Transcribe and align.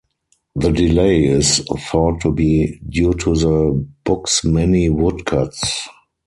The 0.55 0.71
delay 0.71 1.25
is 1.25 1.59
thought 1.77 2.21
to 2.21 2.31
be 2.31 2.79
due 2.89 3.13
to 3.13 3.35
the 3.35 3.87
book's 4.03 4.43
many 4.43 4.89
woodcuts. 4.89 5.87